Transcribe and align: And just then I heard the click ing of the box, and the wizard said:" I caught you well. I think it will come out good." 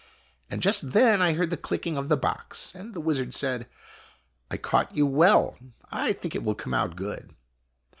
And 0.49 0.63
just 0.63 0.93
then 0.93 1.21
I 1.21 1.33
heard 1.33 1.51
the 1.51 1.57
click 1.57 1.85
ing 1.85 1.95
of 1.95 2.09
the 2.09 2.17
box, 2.17 2.71
and 2.73 2.95
the 2.95 2.99
wizard 2.99 3.35
said:" 3.35 3.69
I 4.49 4.57
caught 4.57 4.95
you 4.97 5.05
well. 5.05 5.59
I 5.91 6.11
think 6.11 6.33
it 6.33 6.43
will 6.43 6.55
come 6.55 6.73
out 6.73 6.95
good." 6.95 7.35